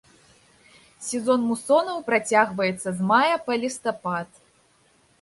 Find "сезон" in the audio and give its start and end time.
1.07-1.41